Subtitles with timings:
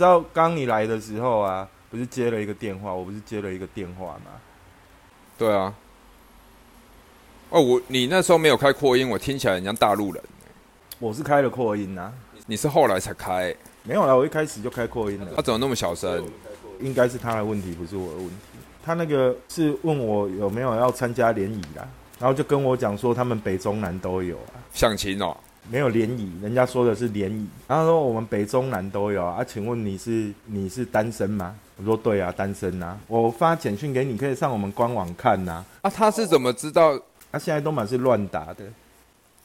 [0.00, 4.30] 知道刚你来的时候啊，不是接了一个电话，我不是接了一个电话吗？
[5.36, 5.74] 对啊。
[7.50, 10.24] 哦，我你那时候没有开扩音，我听起来很像大陆人。
[10.98, 12.10] 我是开了扩音啊，
[12.46, 13.54] 你是后来才开？
[13.82, 15.32] 没有啦，我一开始就开扩音了。
[15.36, 16.24] 他怎么那么小声？
[16.80, 18.34] 应该是他的问题，不是我的问题。
[18.82, 21.86] 他那个是问我有没有要参加联谊啦，
[22.18, 24.56] 然后就跟我讲说他们北中南都有啊。
[24.72, 25.36] 相亲哦，
[25.70, 29.44] 没有联谊，人家说的是联谊，然后说我们北中南都有啊。
[29.44, 31.54] 请问你是你是单身吗？
[31.76, 32.98] 我说对啊，单身啊。
[33.06, 35.64] 我发简讯给你，可以上我们官网看呐。
[35.82, 37.00] 啊，他是怎么知道？
[37.30, 38.64] 他现在都满是乱打的。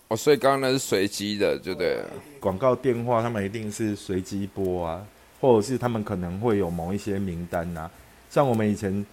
[0.08, 2.00] 哦，所以刚刚那是随机的，对不对？
[2.40, 5.05] 广告电话他们一定是随机拨啊，
[5.40, 7.88] 或者是他们可能会有某一些名单呐。
[8.32, 9.05] 像我们以前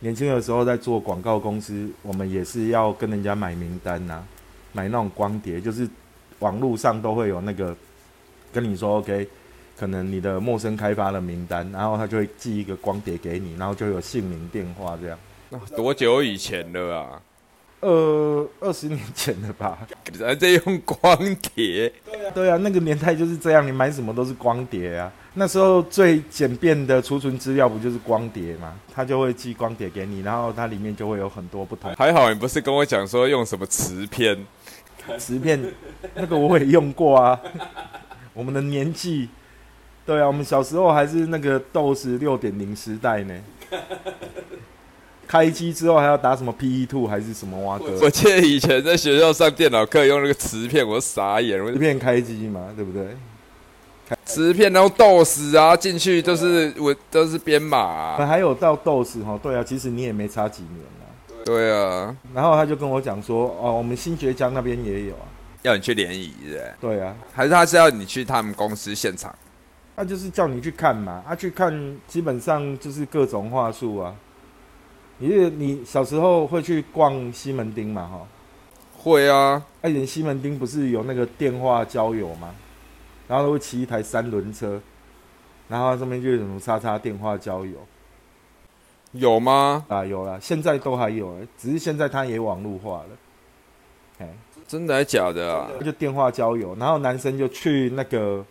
[0.00, 4.24] 年轻的时候在做广告公司，我们也是要跟人家买名单呐，
[4.72, 5.88] 买那种光碟，就是
[6.40, 7.74] 网络上都会有那个
[8.52, 9.28] 跟你说 OK，
[9.78, 15.18] 可能你的陌生开发的名单，然后他就会寄一个光碟给你，然后就有姓名、电话这样。
[15.74, 17.22] 多久以前了啊？
[17.80, 19.78] 呃，二十年前的吧，
[20.20, 21.16] 还在用光
[21.54, 21.92] 碟。
[22.04, 25.12] 对啊，对啊，那个年代就是这样，你买什么都是光碟啊。
[25.34, 28.74] 那时候最简便的储存资料不就是光碟吗？
[28.92, 31.94] 他就会寄光碟给你，然后它里面就会有很多不同。
[31.94, 34.36] 还好你不是跟我讲说用什么磁片？
[35.16, 35.62] 磁片，
[36.14, 37.40] 那个我也用过啊。
[38.34, 39.28] 我们的年纪，
[40.04, 43.34] 对啊，我们小时候还是那个豆石六点零时代呢。
[45.26, 47.86] 开机之后还要打什么 P E Two 还是什么蛙哥？
[48.00, 51.62] 我记得以前在学校上电脑课用那个磁片，我傻眼。
[51.66, 53.08] 磁片开机嘛，对不对？
[54.24, 58.16] 磁片然后斗死啊，进去就是我都是编码。
[58.26, 60.97] 还有到斗死哈，对啊，其实你也没差几年啊。
[61.48, 62.14] 对啊。
[62.34, 65.24] 然后他就跟我讲说，哦，我们新觉江那边也有啊，
[65.62, 66.74] 要你去联谊的。
[66.78, 69.34] 对啊，还是他是要你去他们公司现场？
[69.96, 74.14] 他就是叫你去看嘛，啊，去看基本上就是各种话术啊。
[75.16, 78.06] 你是你小时候会去逛西门町嘛？
[78.06, 78.26] 哈，
[78.98, 79.64] 会啊。
[79.84, 82.54] 以前西门町不是有那个电话交友吗？
[83.26, 84.80] 然后会骑一台三轮车，
[85.68, 87.78] 然后上面就有什么叉叉电话交友，
[89.12, 89.84] 有吗？
[89.88, 93.08] 啊，有了，现在都还有，只是现在它也网络化了。
[94.18, 94.28] 哎，
[94.66, 95.70] 真的还假的啊？
[95.82, 98.44] 就电话交友，然后男生就去那个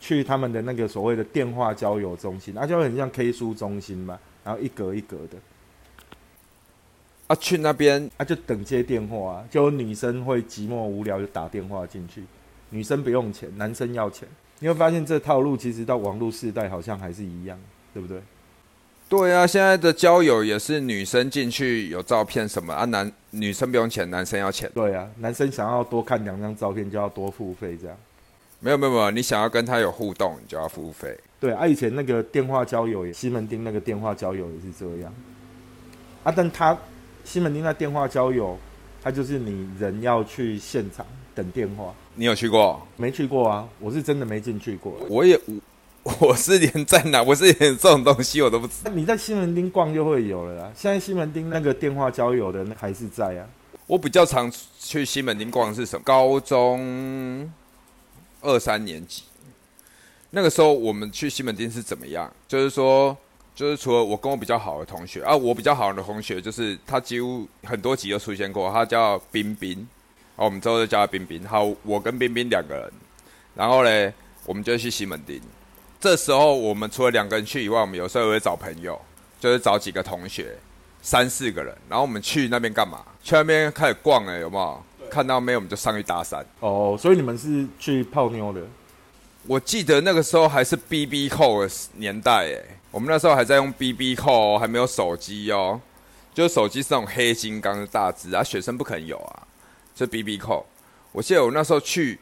[0.00, 5.38] 去他们的那个所谓的电话交友中心，那就很像 K 书中心嘛，然后一格一格的。
[7.28, 12.24] 啊，去那边啊，就等接电话啊，就女生会寂寞无聊就打电话进去，
[12.70, 14.28] 女生不用钱，男生要钱。
[14.58, 17.56] 你会发现这套路其实到网络时代好像还是一样，
[17.94, 18.20] 对不对？
[19.10, 24.70] 对啊，现在的交友也是女生进去有照片什么啊，男女生不用钱，男生要钱。
[24.72, 27.96] 对啊，男生想要多看两张照片就要多付费这样。
[28.60, 31.18] 没有没有没有，你想要跟他有互动，你就要付费。
[31.40, 35.12] 对啊，以前那个电话交友也，西门町那个电话交友也是这样。
[36.22, 36.78] 啊，但他。
[37.22, 38.56] 西门町那电话交友，
[39.02, 41.04] 他就是你人要去现场
[41.34, 41.94] 等电话。
[42.14, 42.80] 你有去过？
[42.96, 44.94] 没去过啊，我是真的没进去过。
[45.08, 45.38] 我也
[46.02, 48.90] 我 我是连在哪，我是连这种东西我都不知道。
[48.92, 50.72] 你在西门町逛就会有了啦。
[50.76, 53.46] 现在西门町那个电话交友的那还是在啊。
[53.86, 56.02] 我比较常去西门町逛是什么？
[56.04, 57.50] 高中
[58.40, 59.22] 二三年级，
[60.30, 62.32] 那个时候我们去西门町是怎么样？
[62.48, 63.16] 就是说。
[63.52, 69.86] 就是除了我跟我比较好的同学啊，我比较好的同学就是他几乎很多集都出现过，他叫冰冰，
[70.36, 71.44] 哦，我们之后就叫他冰冰。
[71.44, 72.90] 好，我跟冰冰两个人，
[73.54, 74.14] 然后嘞，
[74.46, 75.42] 我们就去西门町。
[76.00, 78.98] 这时候我们除了两个人去以外，我们有时候也会找朋友，
[79.38, 80.56] 就是找几个同学，
[81.02, 83.04] 三四个人，然后我们去那边干嘛？
[83.22, 84.82] 去那边开始逛哎，有没有？
[85.10, 85.58] 看到没有？
[85.58, 86.42] 我们就上去搭讪。
[86.60, 88.62] 哦，所以你们是去泡妞的？
[89.46, 92.62] 我记得那个时候还是 B B 扣的年代哎。
[92.90, 95.80] 我们那时候还在用 BB 扣，还没有手机哦，
[96.32, 99.46] 就是手机是那种黑金刚的大字啊，学生不肯有啊，
[99.94, 100.66] 就 BB 扣。
[101.12, 102.18] 我记得我那时候去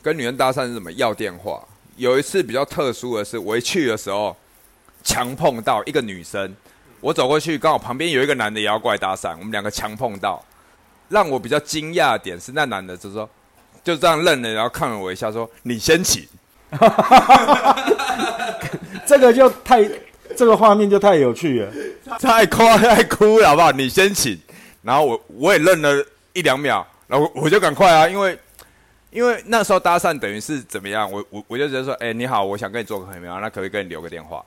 [0.00, 1.62] 跟女人搭讪是怎么要电话？
[1.98, 4.34] 有一次比较特殊的是，我一去的时候
[5.02, 6.54] 强碰到一个女生，
[7.00, 10.40] 我走过去刚好旁边有一个男的也要过来搭讪，我们两个强碰到，
[11.08, 13.28] 让我比较惊讶的点是那男的就说
[13.82, 16.24] 就这样愣了，然后看了我一下说：“你先请。”
[19.04, 19.82] 这个就太，
[20.36, 21.72] 这个画面就太有趣了，
[22.20, 23.72] 太夸太哭了，好不好？
[23.72, 24.40] 你先请，
[24.82, 28.38] 然后我我也愣了一两秒，然后我就赶快啊，因为
[29.10, 31.10] 因为那时候搭讪等于是怎么样？
[31.10, 34.44] 我我我就觉得说，哎，你好，我想跟你做个朋友，那可不可以跟你留个电话？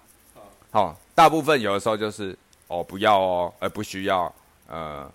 [0.72, 2.38] 好，大部分有的时候就是
[2.68, 4.34] 哦不要哦，而不需要，
[4.68, 5.12] 呃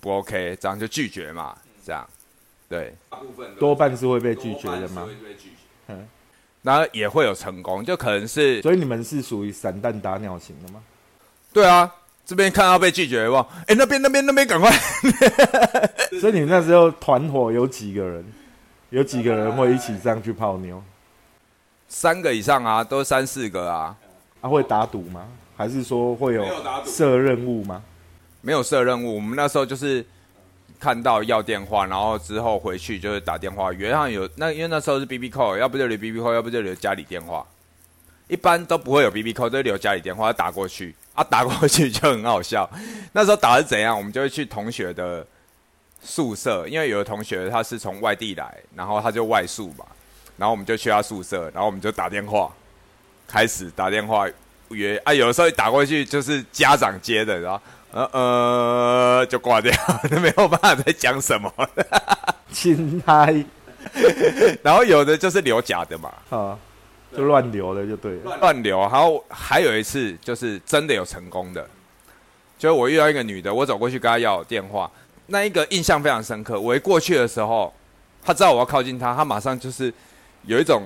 [0.00, 2.06] 不 OK，这样就拒绝嘛，这样，
[2.68, 5.08] 对，大部分多半是会被拒绝的嘛，
[5.88, 6.08] 嗯。
[6.62, 10.80] 然后也会有成功，就可能是所以你们是属于散弹打鸟型的吗？
[11.52, 11.92] 对啊，
[12.24, 14.70] 这边看到被拒绝哇，哎那边那边那边赶快，
[16.20, 18.24] 所以你那时候团伙有几个人？
[18.92, 20.82] 有几个人会一起上去泡妞？
[21.88, 23.96] 三个以上啊，都三四个啊，
[24.42, 25.26] 啊，会打赌吗？
[25.56, 27.82] 还是说会有没有打赌设任务吗？
[28.42, 30.04] 没有设任务，我们那时候就是
[30.78, 33.90] 看到要电话，然后之后回去就是打电话约。
[33.90, 37.46] 上有那因为那时候是 B B call，要不就留 B B call，要不就留家里电话。
[38.28, 42.68] 一般都不会有 B B call，都留家里电话打过去啊，打过去就很好笑。
[43.12, 43.96] 那时候打的是怎样？
[43.96, 45.26] 我们就会去同学的
[46.02, 49.84] 宿舍，因为有的同学他是从外地来，然后他就外宿嘛，
[50.36, 52.52] 然后我们就去他宿舍，然后我们就打电话，
[53.26, 54.26] 开始打电话
[54.70, 57.60] 约啊，有的时候一打过去就是家长接的，然后
[57.92, 59.72] 呃呃就挂掉，
[60.20, 61.52] 没有办法再讲什么。
[62.50, 63.44] 亲嗨
[64.62, 66.58] 然后有的就是留假的嘛， 啊，
[67.16, 68.36] 就乱留的就对了。
[68.40, 68.80] 乱留。
[68.80, 71.66] 然后还有一次就是真的有成功的，
[72.58, 74.90] 就是我遇到一个女的，我走过去跟她要电话，
[75.32, 76.60] 那一个印象非常深刻。
[76.60, 77.72] 我一过去的时候，
[78.22, 79.92] 他知道我要靠近他，他马上就是
[80.44, 80.82] 有一种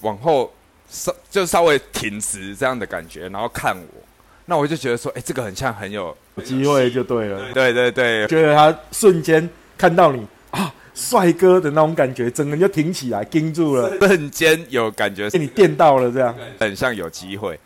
[0.00, 0.50] 往后
[0.88, 4.02] 稍就稍微挺直这样的感觉，然后看我。
[4.46, 7.52] 那我就觉得说，哎、这个很像很有，有机会就对了。
[7.52, 16.34] 对对对，觉得他瞬间看到你啊，帅哥的那种感觉，整个人就挺起来，盯住了，瞬间有感觉被你电到了，这样。
[16.58, 17.58] 很像有机会。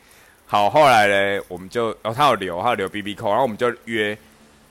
[0.47, 4.17] 好，后来嘞，我们就哦，他有留，他有留 B B 扣，然后我们就约，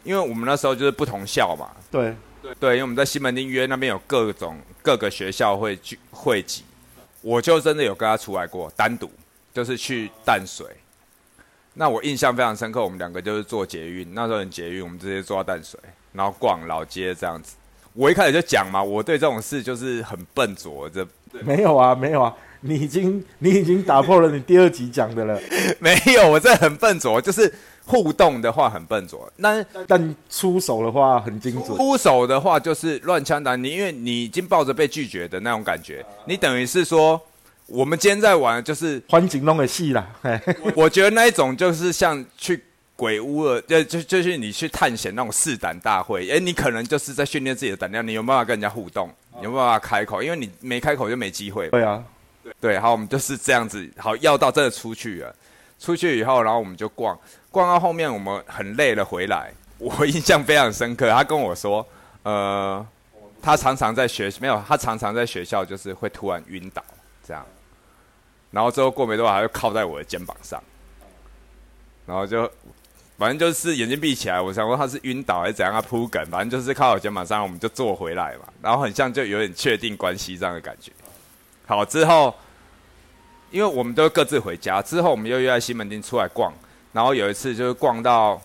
[0.08, 2.16] 因为我们那时候就是不同校嘛，对，
[2.58, 6.64] 对，因为我们在西门町约那边有各种各个学校会聚汇集，
[7.22, 9.12] 我就真的有跟他出来过，单独
[9.54, 10.66] 就是去淡水。
[11.74, 15.78] 那我印象非常深刻，我们两个就是坐捷运，那时候很捷运，我们直接坐到淡水，
[16.14, 17.58] 然后逛老街这样子。
[17.92, 21.06] 我一开始就讲嘛，我对这种事就是很笨拙，这
[21.44, 25.38] 没有啊，没有啊，你已经你已经打破了你第二集讲的了，
[25.80, 27.54] 没有，我这很笨拙，就是
[27.88, 29.32] 互动的话很笨拙。
[29.38, 31.76] 那但出手的话很精准。
[31.78, 37.20] 出手的话就是乱枪打你，因为你已经抱着被拒绝的那种感觉，你等于是说，
[37.66, 40.40] 我们今天在玩，就是欢景弄的戏啦，嘿，
[40.76, 42.62] 我觉得那一种就是像去
[42.96, 51.70] 鬼屋了，就就就是你去探险那种试胆大会，哎，你可能就是在训练自己的胆量，你有没有办法跟人家互动，你有没有办法开口，因为你没开口就没机会。
[51.70, 52.04] 对啊，
[52.60, 55.36] 对，好，我们就是这样子，好，要到真的出去了，
[55.80, 57.18] 出去以后，然后我们就逛，
[57.52, 61.86] 逛到后面我们很累了回来， 我印象非常深刻，他跟我说，
[62.24, 62.86] 呃，
[63.42, 66.84] 他常常在学没有，他常常在学校就是会突然晕倒
[67.26, 67.46] 这样，
[68.52, 70.62] 然后之后过没多久他就靠在我的肩膀上，
[72.06, 72.50] 然后就
[73.18, 80.92] 反正就是眼睛闭起来，我想说他是晕倒还是怎样，他扑梗，反正就是靠我肩膀上，我们就坐回来嘛，然后很像就有点确定关系这样的感觉。
[81.66, 82.34] 好，之后
[83.50, 86.54] 因为我们都各自回家，之后我们又约在西门町出来逛，
[86.92, 88.42] 然后有一次就是逛到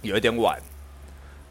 [0.00, 0.58] 有一点晚，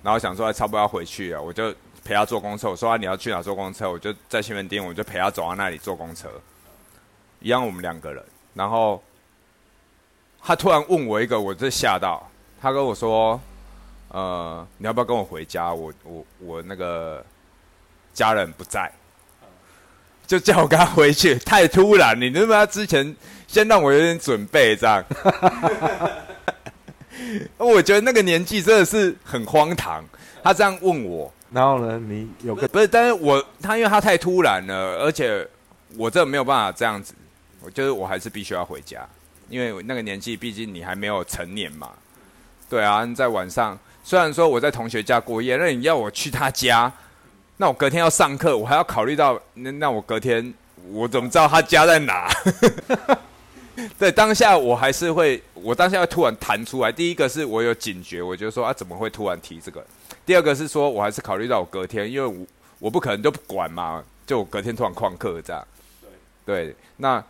[0.02, 1.74] 然后想说差不多要回去了，我就
[2.04, 2.70] 陪他坐公车。
[2.70, 3.90] 我说、啊、你要去哪坐公车？
[3.90, 6.30] 我就在西门町，我就陪他走到那里坐公车，
[7.40, 8.24] 一样我们两个人。
[8.54, 9.02] 然后
[10.42, 12.28] 他突然问我一个，我就吓到，
[12.60, 13.40] 他跟我说
[14.10, 15.72] ：“呃，你要不要跟我回家？
[15.72, 17.24] 我我我那个
[18.14, 18.92] 家人不在。”
[20.32, 23.14] 就叫我跟他回去，太突然，你能不能之前
[23.50, 25.04] 先让我有点准备这样？
[27.58, 30.02] 我觉得那个年纪真的是很荒唐。
[30.42, 35.46] 他这样问我，然后呢，你有个不是，但是我他因为他太突然了，而且
[35.98, 37.14] 我这没有办法这样子，
[37.62, 39.06] 我就是我还是必须要回家，
[39.50, 41.90] 因为那个年纪毕竟你还没有成年嘛。
[42.70, 46.90] 对啊，在晚上虽然说我在同学家过夜，那你要我去他家，
[47.58, 50.54] 那我隔天要上课，我还要考虑到那那我隔天
[50.92, 52.28] 我怎么知道他家在哪？
[53.98, 56.92] 对，当下我还是会，我当下会突然弹出来。
[56.92, 59.84] 第一个是我有警觉，我就说啊，怎么会突然提这个？
[60.26, 62.46] 第二个是说我还是考虑到我隔天，因为我
[62.80, 65.68] 我不可能就不管嘛，就我隔天突然旷课这样。
[66.46, 67.24] 对，那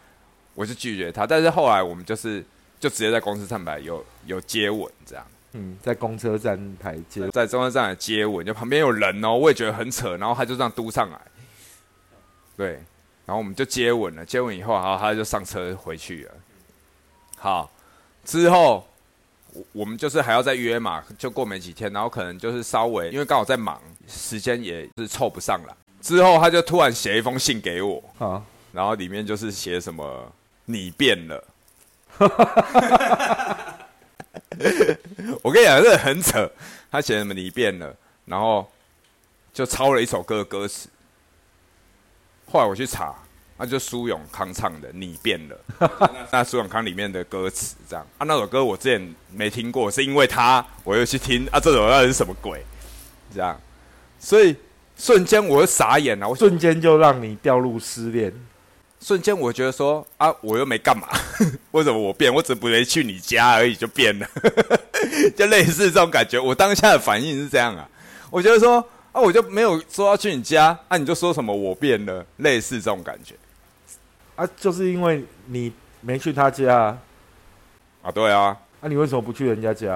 [0.56, 1.28] 我就拒绝他。
[1.28, 2.44] 但是后来我们就是
[2.80, 5.26] 就直接在公司上台有有接吻这样。
[5.54, 11.20] 嗯，在公车站台接，在中车站台接吻，就旁边有人哦，我也觉得很扯，然后他就这样嘟上来，
[12.56, 12.74] 对，
[13.26, 16.32] 然后我们就接吻了，接吻以后，然后他就上车回去了。
[17.38, 17.70] 好，
[18.24, 18.88] 之后
[19.52, 25.78] 我我们就是还要再约嘛，就过没几天，然后可能就是稍微因为刚好在忙，时间也是凑不上了。
[26.02, 28.42] 之后他就突然写一封信给我，啊，
[28.72, 30.32] 然后里面就是写什么
[30.66, 31.44] 你变了。
[35.42, 36.50] 我跟你讲，这很扯。
[36.92, 38.70] 他写什么你变了，然后
[39.54, 40.90] 就抄了一首歌的歌词。
[42.52, 43.16] 后来我去查，
[43.58, 45.58] 那就苏永康唱的《你变了》，
[46.34, 52.62] 那苏永康里面的歌词这样啊，那首歌我之前没听过，是因为他我又去听啊，这首到底是什么鬼？
[53.34, 53.58] 这样，
[54.20, 54.54] 所以
[54.98, 58.34] 瞬间我就傻眼了，我瞬间就让你掉入失恋。
[59.02, 61.08] 瞬间我觉得说啊，我又没干嘛，
[61.72, 62.32] 为什么我变？
[62.34, 64.28] 我只不能去你家而已就变了，
[65.36, 66.40] 就类似这种感觉。
[66.40, 67.90] 我当下的反应是这样啊，
[68.30, 68.78] 我觉得说
[69.12, 73.34] 啊，我就没有说要去你家，啊，你就说什么我变了，类似这种感觉
[74.36, 76.96] 啊，就是因为你没去他家
[78.04, 79.96] 啊，对啊，啊，你为什么不去人家家？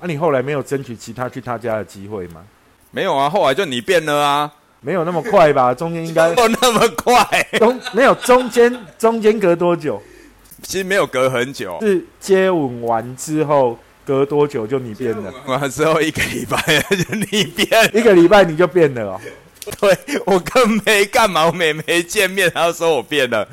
[0.00, 2.44] 啊，你后来没有争取其他去他家的机会吗？
[2.90, 4.52] 没有啊，后来就你变了啊。
[4.80, 5.72] 没有那么快吧？
[5.74, 7.24] 中间应该有那么快？
[7.58, 10.00] 中没有中间中间隔多久？
[10.62, 15.32] 其实没有隔很久，是接吻完之后隔多久就你变了？
[15.46, 16.56] 完之后一个礼拜
[16.96, 19.20] 就你变，一个礼拜你就变了哦。
[19.80, 23.46] 对我更没干嘛，我们也没见面，他就说我变了。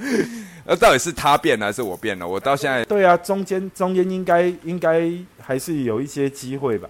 [0.66, 2.28] 那到底是他变了还是我变了？
[2.28, 6.88] 我到现在对啊，中间中间应该应该还是有一些机会吧？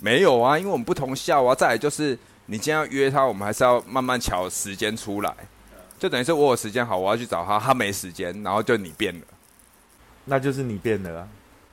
[0.00, 1.54] 没有啊，因为我们不同校啊。
[1.54, 2.18] 再来就是。
[2.50, 5.32] 你今天要约他，我们还是要慢慢瞧时间出来，
[6.00, 9.20] 就等于是我有时间好，我要去找他，他没时间，然后就你变了，
[10.24, 11.28] 那就是你变了啊！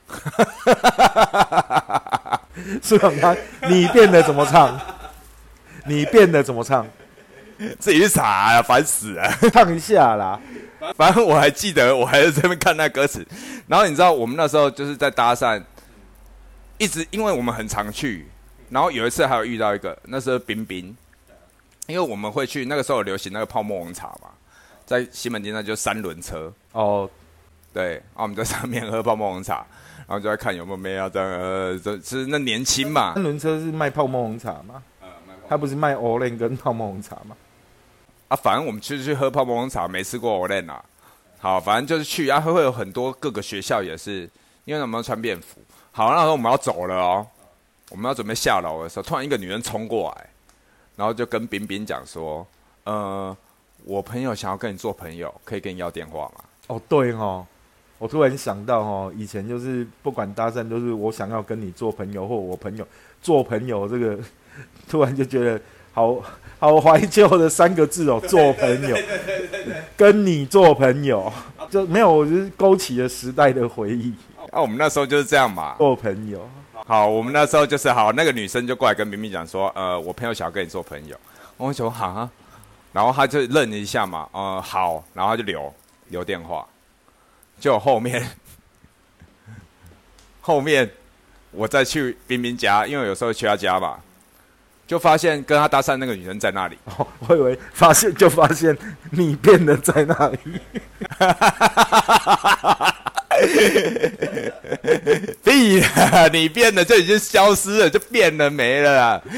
[2.80, 3.10] 是吧？
[3.20, 3.36] 他
[3.68, 4.80] 你变了怎么唱？
[5.84, 6.86] 你变了怎么唱？
[7.80, 9.28] 自己去查呀，烦死了！
[9.52, 10.38] 唱一下啦，
[10.94, 13.26] 反正我还记得，我还在这边看那歌词。
[13.66, 15.60] 然后你知道，我们那时候就是在搭讪，
[16.76, 18.28] 一直因为我们很常去。
[18.70, 20.96] 然后有一次还有遇到一个，那时候冰冰，
[21.86, 24.28] 因为我们会去那个时候流行那个泡沫红茶嘛，
[24.84, 27.08] 在西门町那就三轮车哦，
[27.72, 29.66] 对，然后我们在上面喝泡沫红茶，
[30.06, 33.14] 然后就在看有没有妹啊这样，呃，这是那年轻嘛。
[33.14, 34.82] 三轮车是卖泡沫红茶吗？
[35.48, 37.34] 他不是卖 Olen 跟泡沫红茶吗？
[38.28, 40.84] 啊，反正我们去去喝泡沫红茶，没吃过 Olen 啊。
[41.38, 44.28] 好，反正就是去，啊，会会有很多各个学校也是，
[44.66, 45.62] 因为我们要穿便服。
[45.90, 47.26] 好，那时候我们要走了哦。
[47.90, 50.26] 我们要准备下楼的时候，突然一个女人冲过来，
[50.96, 52.46] 然后就跟冰冰讲说
[52.84, 53.36] ：“呃，
[53.84, 57.46] 我朋友想要跟你做朋友，可以跟你要电话吗？”哦，对哦，
[57.98, 62.86] 我突然想到哦，以前就是不管搭讪都是我想要跟你做朋友，或我朋友
[63.22, 64.18] 做朋友，这个
[64.88, 65.60] 突然就觉得
[65.92, 66.22] 好
[66.58, 68.96] 好怀旧的三个字哦，做朋友，
[69.96, 71.32] 跟你做朋友，
[71.70, 74.12] 就没有，我就是勾起了时代的回忆。
[74.50, 76.46] 啊，我们那时候就是这样嘛，做朋友。
[76.88, 81.14] 好，我们那时候就是好，那个女生就过来跟明明讲说，呃，我朋友想要跟你做朋友。
[81.58, 82.30] 我说好啊，
[82.94, 85.74] 然后他就愣了一下嘛，呃，好，然后他就留
[86.06, 86.66] 留电话。
[87.60, 88.26] 就后面
[90.40, 90.90] 后面
[91.50, 93.98] 我再去冰冰家，因为有时候去他家嘛，
[94.86, 96.78] 就发现跟他搭讪那个女生在那里。
[96.96, 98.74] 哦我以为发现就发现
[99.10, 100.38] 你变得在那里。
[105.44, 106.28] 屁啦！
[106.32, 109.22] 你变了就已经消失了，就变了没了。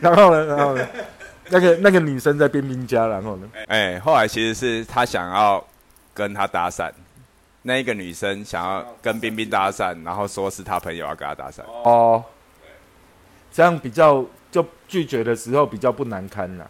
[0.00, 0.44] 然后呢？
[0.46, 0.86] 然后呢？
[1.52, 3.48] 那个那个女生在冰冰家，然后呢？
[3.66, 5.64] 哎，后来其实是他想要
[6.14, 6.90] 跟他搭讪，
[7.62, 11.62] 那一个女生想要跟冰冰搭讪，然后说是他朋友要跟他搭讪。
[11.82, 12.22] 哦，
[13.52, 16.64] 这样比较就拒绝的时候比较不难堪呐。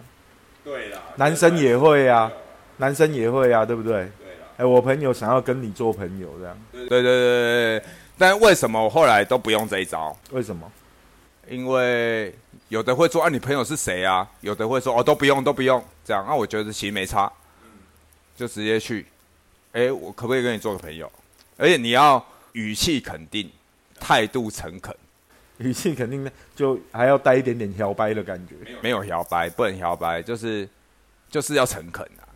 [0.65, 2.33] 对啦，男生也会啊，
[2.79, 4.11] 男生也会啊，对不对？
[4.61, 6.55] 哎，我朋友想要跟你做朋友，这样。
[6.71, 7.83] 对对对对对。
[8.19, 10.15] 但为什么我后来都不用这一招？
[10.33, 10.71] 为什么？
[11.49, 12.35] 因为
[12.69, 14.31] 有的会说啊，你朋友是谁啊？
[14.43, 15.83] 有的会说哦，都不用，都不用。
[16.05, 17.33] 这样，那我觉得其实没差，
[18.37, 19.07] 就直接去。
[19.73, 21.11] 哎，我可不可以跟你做个朋友？
[21.57, 23.51] 而且你要语气肯定，
[23.99, 24.95] 态度诚恳。
[25.57, 28.57] 语气肯定呢，就还要带一点点摇摆的感觉。
[28.83, 30.69] 没有摇摆，不能摇摆，就是
[31.31, 32.29] 就是要诚恳啊，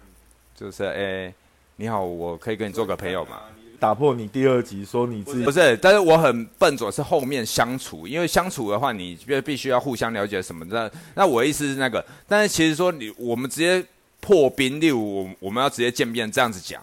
[0.56, 1.34] 就是哎。
[1.76, 3.40] 你好，我可以跟你做个朋友吗？
[3.80, 10.90] 打破你第二集说你自己不是，但是我很笨拙，是后面相处，因为相处的话，你必必须要互相了解什么的。
[11.14, 13.84] 那我的意思是那个，但是其实说你我们直接
[14.20, 16.80] 破冰，例如我我们要直接见面这样子讲，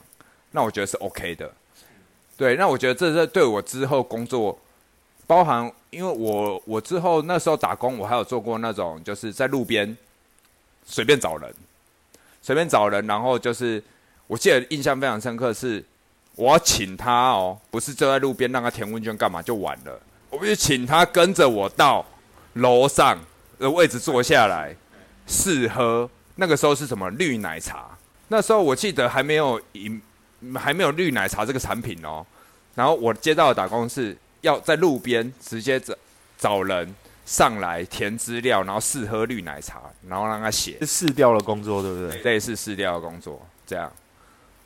[0.51, 1.49] 那我觉得是 OK 的。
[2.35, 4.59] 对，那我觉得这是对我之后工作，
[5.25, 9.97] 包含因为我我之后那时候打工，我还有做过那种就是在路边
[10.85, 11.51] 随便找人，
[12.41, 13.81] 随便找人，然后就是。
[14.31, 15.83] 我记得印象非常深刻，是
[16.37, 22.05] 我要请他哦，不是坐在路边让他填问卷干嘛就完了，我就请他跟着我到
[22.53, 23.19] 楼上
[23.59, 24.73] 的位置坐下来
[25.27, 26.09] 试喝。
[26.35, 27.89] 那个时候是什么绿奶茶？
[28.29, 30.01] 那时候我记得还没有饮，
[30.55, 32.25] 还没有绿奶茶这个产品哦。
[32.73, 35.93] 然后我接到的打工是要在路边直接找
[36.37, 36.95] 找人，
[37.25, 42.21] 上来填资料，然后试喝绿奶茶，然后让他写是试调的工作，对不对？
[42.21, 43.91] 类似试调的工作，这样。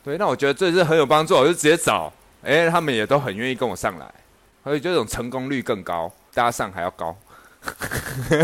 [0.06, 2.12] 对，那我觉得这是很有帮助，我就直接找，
[2.44, 4.06] 哎，他们也都很愿意跟我上来，
[4.62, 7.16] 所以这种成功率更高，搭上还要高。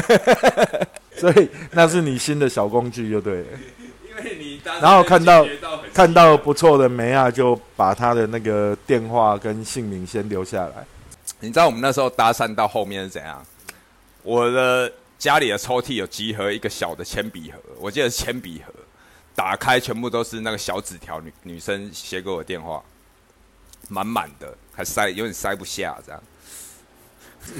[1.14, 3.46] 所以那是你新的小工具，就对了。
[4.10, 5.46] 因为你然后看到
[5.94, 10.84] 看到不错的梅亚，就把他的那个电话跟姓名先留下来。
[11.38, 13.40] 你知道我们那时候搭讪到后面是怎样？
[14.24, 18.72] 我的家里的抽屉有集合一个小的铅笔盒，我记得是铅笔盒，
[19.34, 22.82] 打开全部都是那个小纸条，女女生写给我电话，
[23.88, 26.22] 满满的，还塞有点塞不下这样。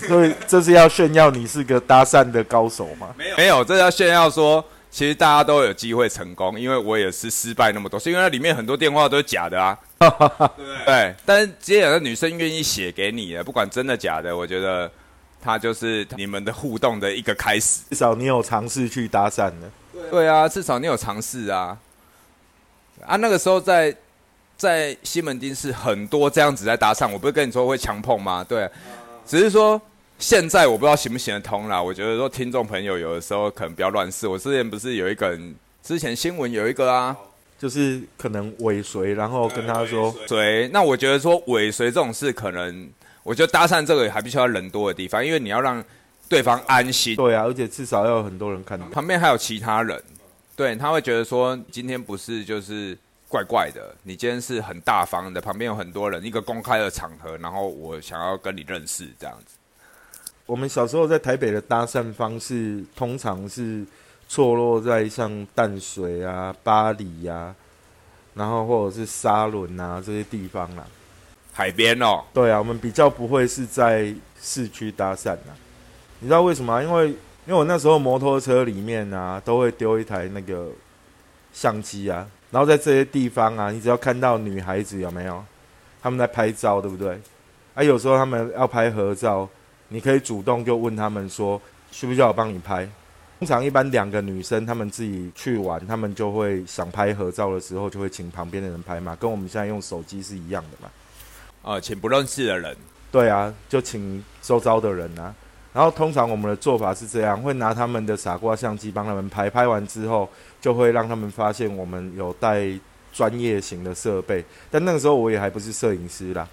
[0.07, 3.12] 所以这是要炫耀你是个搭讪的高手吗？
[3.19, 9.76] 没有，没有，这要炫耀说，其实大家都有机会成功，因为我也是失败那么多，是因为里面很多电话都是假的啊。
[10.87, 14.91] 对，但是既然女生愿意写给你的，不管真的假的，我觉得
[15.41, 17.81] 她就是你们的互动的一个开始。
[17.91, 19.71] 至少你有尝试去搭讪的。
[20.11, 21.78] 对啊，至少你有尝试啊。
[23.06, 23.94] 啊，那个时候在
[24.56, 28.44] 在西门町是很多这样子在搭讪，我不是跟你说会强碰吗？
[28.49, 28.68] 对。
[29.25, 29.80] 只是说，
[30.18, 31.80] 现在我不知道行不行得通啦。
[31.80, 34.26] 我觉得说，听众朋友有的时候可能不要乱试。
[34.26, 37.16] 我之前不是有一个人，之前新闻有一个啊，
[37.58, 40.68] 就是可能尾随，然后跟他说随。
[40.72, 42.88] 那我觉得说尾随这种事，可能
[43.22, 45.82] 我觉得搭讪这个还必须要人多的地方，因为你要让
[46.33, 47.15] 对方安心。
[47.17, 50.03] 对啊，而且至少要有很多人看到，旁边还有其他人，
[50.57, 52.97] 对他会觉得说，今天不是就是。
[53.33, 59.57] 怪怪的，你今天是很大方的，旁边有很多人，一个公开的场合，然后我想要跟你认识这样子。
[60.45, 63.87] 我们小时候在台北的搭讪方式，通常是
[64.29, 67.55] 错落在像淡水啊、巴黎呀，
[68.35, 70.85] 然后或者是沙伦啊这些地方啦。
[71.55, 72.23] 海边哦。
[72.35, 75.55] 对啊，我们比较不会是在市区搭讪呐。
[76.22, 76.80] 你知道为什么？
[76.80, 80.68] 因为因为我那时候摩托车里面啊，都会丢一台那个
[81.52, 82.24] 相机啊。
[82.52, 85.44] 然后在这些地方啊，你只要看到女孩子有没有，
[86.00, 87.20] 他们在拍照，对不对？
[87.74, 89.48] 啊，有时候他们要拍合照，
[89.88, 92.88] 你可以主动就问他们说，需不需要我帮你拍？
[93.40, 101.72] 通常一般两个女生她们自己去玩，她们就会想拍合照的时候，就会请旁边的人拍嘛，跟我们现在用手机是一样的嘛。
[101.72, 102.76] 啊，请不认识的人。
[103.11, 105.35] 对啊，就请周遭的人啊。
[105.72, 110.28] 然后通常我们的做法是这样，会拿他们的傻瓜相机帮他们拍，拍完之后
[110.61, 112.68] 就会让他们发现我们有带
[113.11, 114.44] 专业型的设备。
[114.70, 116.46] 但那个时候我也还不是摄影师啦，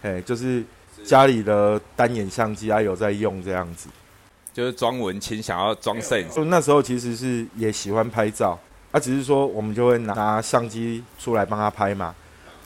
[0.00, 0.64] 哎，就是
[1.04, 3.90] 家里的单眼相机啊有在用这样子，
[4.54, 6.26] 就是装文青想要装摄影。
[6.30, 8.58] 就那时候其实是也喜欢拍照，
[8.92, 12.14] 啊，只是说我们就会拿相机出来帮他拍嘛，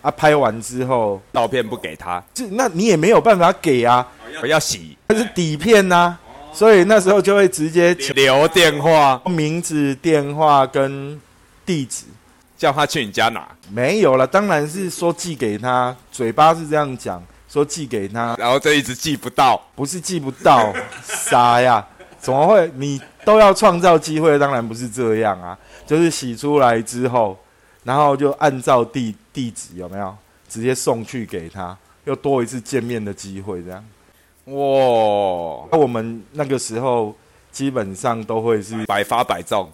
[0.01, 4.07] 啊，拍完之后照片不给他，这那你也没有办法给啊。
[4.41, 6.17] 不要洗，它是底片呐，
[6.53, 11.21] 所以那时候就会直接留电话、名字、电话跟
[11.65, 12.05] 地址，
[12.57, 13.47] 叫他去你家拿。
[13.71, 20.73] 没有了，当然是说寄给他，嘴巴是这样讲，说寄给他，然后这一直寄不到，不是寄不到，
[21.05, 21.87] 傻呀，
[22.21, 22.71] 怎么会？
[22.77, 27.39] 你都要创造机会，当然不是这样啊，就是洗出来之后，
[27.85, 30.17] 然后就按照地地址有没有，
[30.49, 33.85] 直接送去给他，又多一次见面的机会，这样。
[34.51, 35.69] 哇！
[35.71, 37.15] 那我们那个时候
[37.51, 39.71] 基本上都会是百发百中，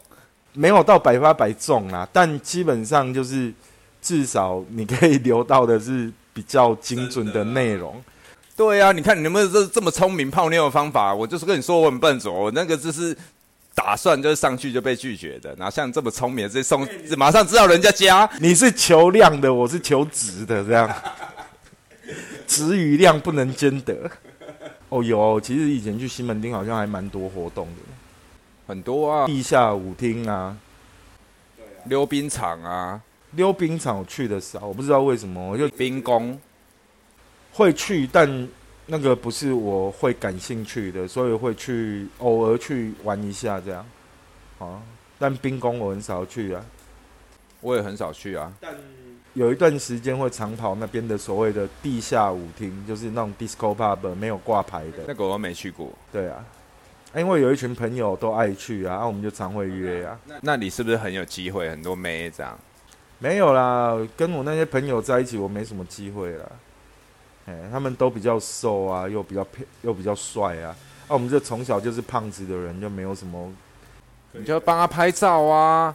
[0.52, 3.52] 没有到百发百中啦，但基本上就是
[4.02, 8.02] 至少你可以留到的是比较精准的内容。
[8.56, 11.14] 对啊，你看你能不能这这么聪明泡妞的方法？
[11.14, 13.16] 我就是跟你说我很笨拙，我那个就是
[13.74, 15.54] 打算就是上去就被拒绝的。
[15.56, 18.28] 哪像这么聪明，直接送马上知道人家家。
[18.40, 20.88] 你是求量的，我是求值的，这样
[22.46, 24.10] 值与量不能兼得。
[24.94, 27.82] 哦，有，其实以前去西门町好像还蛮多活动的，
[28.68, 30.56] 很多啊，地下舞厅啊，
[31.86, 33.02] 溜冰场啊，
[33.32, 36.38] 溜冰场我去的少，我不知道为什么，我就冰宫。
[37.52, 38.48] 会去，但
[38.86, 43.84] 那个不是我会感兴趣的，所以会去偶尔去玩一下这样，
[44.60, 44.80] 啊，
[45.18, 46.64] 但冰宫我很少去啊，
[47.60, 48.72] 我也很少去啊，但。
[49.34, 55.02] 有一段时间会长跑那边的所谓的地下舞厅，就是那种 disco pub 没有挂牌的。
[55.08, 55.92] 那个我没去过。
[56.12, 56.44] 对啊，
[57.16, 60.16] 因为有一群朋友都爱去啊，那我们就常会约啊。
[60.40, 61.68] 那你是不是很有机会？
[61.68, 62.56] 很多妹这样？
[63.18, 66.44] 没有啦，跟我那些朋友在一起，我没什么机会啦。
[67.46, 70.74] 哎，他们都比较瘦啊，又比较漂，又比较帅啊。
[71.08, 73.52] 那我们这从小就是胖子的人，就没有什么。
[74.32, 75.94] 你就帮他拍照啊，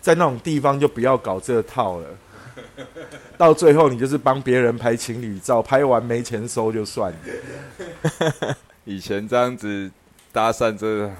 [0.00, 2.06] 在那种地方就不要搞这套了。
[3.36, 8.56] 到最后，你就是帮别人拍情侣照，拍完没钱收就算了。
[8.84, 9.90] 以前这样子
[10.32, 11.12] 搭讪真的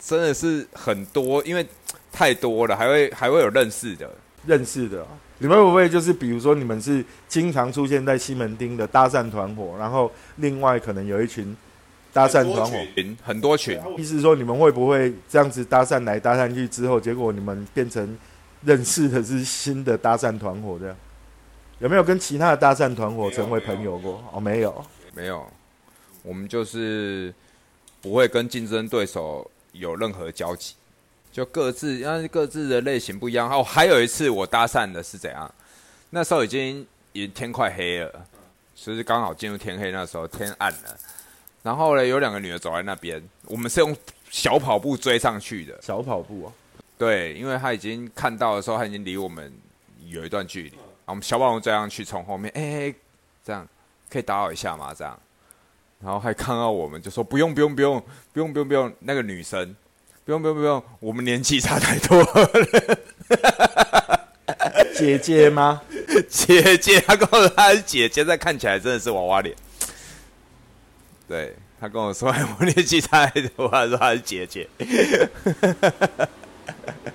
[0.00, 1.66] 真的是很多，因为
[2.12, 4.10] 太多了，还会还会有认识的。
[4.46, 11.54] 认识的啊、你们会不会就是比如说你们是经常出现在西门町的搭讪团伙，然后另外可能有一群
[12.12, 18.16] 搭讪团伙，群很多群，意思说你们会不会这样子搭讪来搭讪去之后，结果你们变成
[18.62, 20.96] 认识的是新的搭讪团伙这样？
[21.78, 24.22] 有没有跟其他的搭讪团伙成为朋友过？
[24.32, 24.84] 哦，没有。
[25.14, 25.44] 没有，
[26.22, 27.34] 我们就是
[28.00, 30.74] 不会跟竞争对手有任何交集，
[31.32, 33.50] 就各自因为各自的类型不一样。
[33.50, 35.52] 哦，还有一次我搭讪的是怎样？
[36.10, 38.26] 那时候已经已经天快黑了，
[38.76, 40.96] 其实刚好进入天黑那时候天暗了。
[41.64, 43.96] 然后呢，有两个女的走在那边，我们是用
[44.30, 45.76] 小跑步追上去的。
[45.82, 46.52] 小跑步啊，
[46.98, 49.52] 对，因为他已经看到的时候，他已经离我们
[50.06, 50.68] 有一段距离。
[50.68, 52.92] 然后我们小霸王追上去，从后面，哎、
[53.44, 53.66] 这样
[54.10, 54.92] 可以打扰一下吗？
[54.92, 55.18] 这样，
[56.00, 59.74] 然后还看到我们，就说不用不用不用不用不用不用，那个女生
[60.24, 62.50] 不用不用不用，我们年纪差太多了。
[64.94, 65.80] 姐姐吗？
[66.28, 69.54] 姐姐，她跟我说她是姐姐，但看起来真的是娃娃脸。
[71.28, 74.68] 对她跟我说哎我年纪差太多，她说她是姐姐，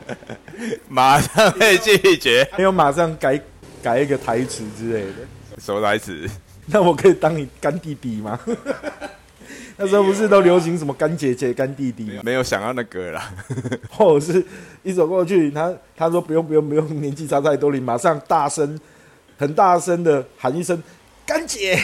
[0.88, 2.48] 马上被拒绝。
[2.58, 3.40] 没有马上改
[3.82, 5.14] 改一个台词之类的。
[5.60, 6.30] 什么台词？
[6.66, 8.40] 那我可以当你干弟弟吗？
[9.76, 12.22] 那时候不是都流行什么干姐姐、干弟弟吗？
[12.24, 13.34] 没有想要那个啦。
[13.90, 14.46] 或者是
[14.84, 18.80] 一走过去，他他说不用不用不用，年纪差太多，你马上大声、
[19.38, 20.82] 很大声的喊一声
[21.26, 21.80] “干姐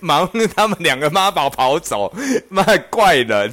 [0.00, 2.12] 忙他们两个妈宝跑走，
[2.48, 3.52] 妈的怪人。”。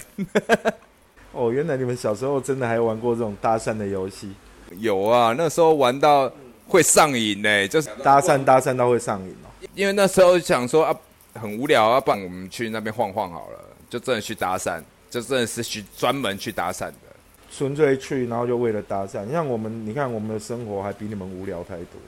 [1.31, 4.31] 哦，原来你们小时候真的还玩过这种搭讪的游戏，
[4.79, 6.31] 有啊，那时候玩到
[6.67, 9.67] 会上瘾呢、就是搭讪搭讪到会上瘾哦。
[9.75, 10.95] 因为那时候想说啊，
[11.35, 13.59] 很无聊啊，不然我们去那边晃晃好了，
[13.89, 16.93] 就真的去搭讪，就真的是去专门去搭讪的。
[17.51, 19.29] 纯粹去，然后就为了搭讪。
[19.31, 21.99] 像我们，你看我们的生活还比你们无聊太多。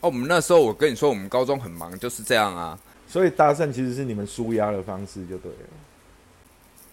[0.00, 5.58] 哦，我们那时候我跟你说，我们高中很忙，就是这样啊所以搭讪其实是你们舒压的方式，就对了。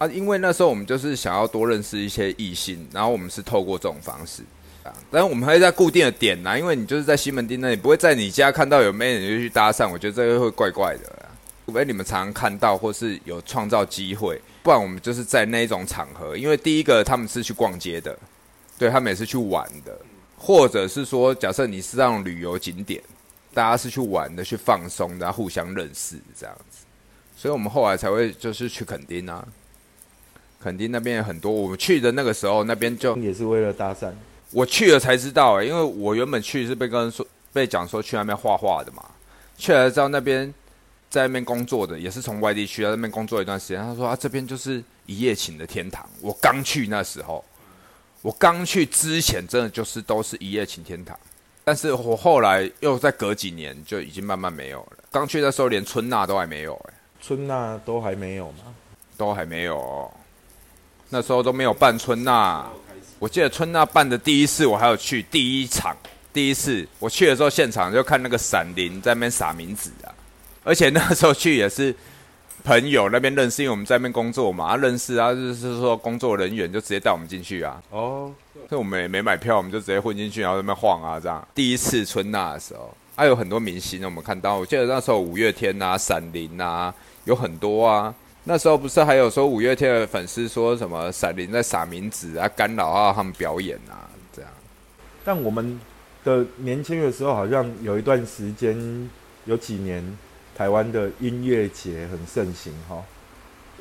[0.02, 4.42] 啊，因为那时候我们就是想要多认识一些异性，然后我们是透过这种方式。
[4.82, 11.28] 啊，但是我们会在固定的点呐、因为你就是在西门町那里，不会在你家看到有妹你就去搭讪，我觉得这个会怪怪的。
[11.64, 16.36] 除非你们常常看到，或是有创造机会，不然我们就是在那一种场合。
[16.36, 18.18] 因为第一个他们是去逛街的，
[18.76, 19.96] 对他们也是去玩的，
[20.36, 23.00] 或者是说，假设你是那种旅游景点，
[23.54, 26.84] 大家是去玩的、去放松的、互相认识这样子。
[27.36, 29.46] 所以我们后来才会就是去垦丁啊，
[30.62, 34.12] 垦丁那边有很多，我们去的那个时候那边就也是为了搭讪。
[34.52, 39.02] 我去了才知道哎、因为我原本去是被跟人说被讲说去那边画画的嘛，
[39.56, 40.52] 去了才知道那边
[41.10, 43.82] 在那边工作的也是从外地去，在那边工作一段时间。
[43.82, 46.08] 他说啊，这边就是一夜情的天堂。
[46.20, 47.44] 我刚去那时候，
[48.20, 51.18] 我刚去之前真的就是都是一夜情天堂，
[51.64, 54.98] 但是我后来又再隔几年就已经慢慢没有了。
[55.10, 58.74] 刚去的时候连春娜都还没有哎、春娜都还没有吗？
[59.16, 60.10] 都还没有哦、
[61.12, 62.66] 那时候都没有办春娜。
[63.18, 65.94] 我记得春娜办的第一次，我还有去第一场，
[66.32, 70.08] 第一次我去的时候，现场就看那个闪灵在那边撒名字啊，
[70.64, 71.94] 而且那时候去也是
[72.64, 78.32] 朋友那边认识，因为我们在那边工作嘛，啊认识啊，就是说工作人员就直接带我们进去啊，哦，
[78.70, 81.46] 所以我们也没买票，我们就直接混进去，然后在那边晃啊，这样。
[81.54, 86.92] 第一次春娜的时候，还、有很多明星我们看到，我记得那时候五月天啊、闪灵啊，
[87.24, 88.12] 有很多啊。
[88.44, 94.50] 那时候不是还有说五月天的粉丝说什么闪灵在撒名字啊，干扰啊他们表演啊，这样。
[95.24, 95.80] 但我们
[96.24, 99.08] 的年轻的时候，好像有一段时间，
[99.44, 100.18] 有几年
[100.56, 103.00] 台湾的音乐节很盛行哈，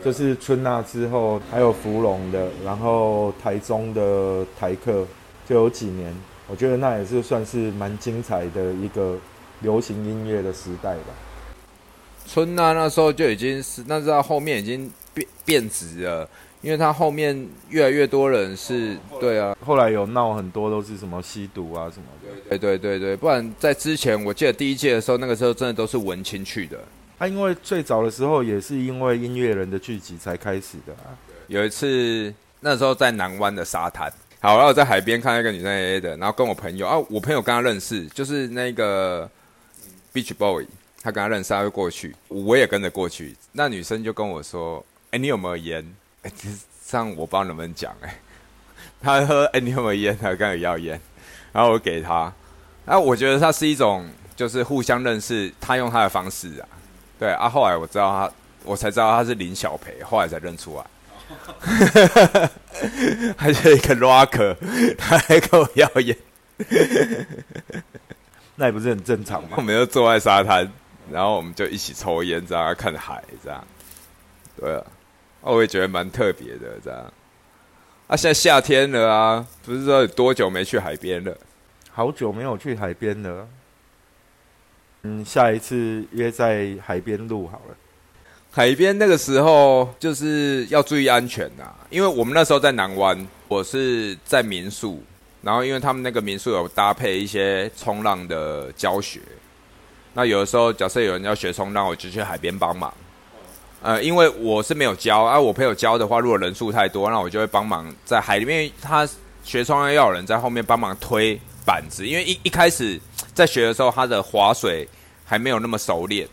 [0.03, 5.07] 就是春娜之后，还有芙蓉的，然后台中的台客，
[5.49, 6.15] 就有几年，
[6.47, 9.17] 我觉得那也是算是蛮精彩的一个
[9.61, 11.13] 流行音乐的时代吧。
[12.27, 16.29] 春娜那时候就已经是，那是到后面已经变变质了，
[16.61, 22.29] 因为他后面越来越多人是，对啊，后来有闹很多都是什么吸毒啊什么的。
[22.49, 26.77] 对对对对，不然在之前我记得第一届的时候，那个时候真的都是文青去的。
[27.17, 31.13] 啊，因为最早的时候也是因为音乐人的聚集才开始的啊。
[31.47, 39.29] 有一次，那时候在南湾的沙滩，好，然后我在海边看到一个女生 A A 的，然后跟我朋友啊，我朋友跟她认识，就是那个
[40.13, 40.65] Beach Boy，
[41.01, 43.35] 他跟他认识，他会过去，我也跟着过去。
[43.51, 45.85] 那女生就跟我说：“哎、你有没有烟？”
[46.23, 46.47] 哎、这
[46.87, 48.15] 这样我不知道能不能讲哎。
[49.01, 50.99] 他说：“哎、你有没有烟？”他刚有要烟，
[51.51, 52.31] 然后我给他。
[52.85, 56.67] 然后我觉得他是一种就是互相认识，他用他的方式啊，
[57.19, 57.49] 对啊。
[57.49, 58.31] 后来我知道他
[58.63, 60.85] 我才知道他是林小培，后来才认出来。
[63.37, 64.55] 还是一个 rocker，
[64.97, 66.17] 他还跟我要烟，
[68.55, 69.61] 那也不是很正常吗我？
[69.61, 70.69] 们就坐在沙滩，
[71.11, 73.63] 然后我们就一起抽烟，这样看海，这样。
[74.59, 74.83] 对啊，
[75.41, 77.13] 我也觉得蛮特别的，这样。
[78.07, 81.35] 啊，现在夏天了啊，不是说有多久没去海边了？
[81.91, 83.47] 好久没有去海边了。
[85.03, 87.75] 嗯，下一次约在海边录好了。
[88.51, 95.01] 海边那个时候就是要注意安全呐、因为我们那时候在南湾，我是在民宿，
[95.41, 99.21] 然后因为他们那个民宿有搭配一些冲浪的教学，
[100.13, 102.93] 那有的时候假设有人要学冲浪，我就去海边帮忙。
[103.81, 108.71] 呃，因为我是没有教啊，我朋友教的话，如果人数太多，那我就会帮忙在海里面。
[108.81, 109.09] 他
[109.43, 112.99] 学冲浪要有人在后面帮忙推板子，因为一一开始
[113.33, 114.87] 在学的时候，他的划水
[115.25, 116.27] 还没有那么熟练，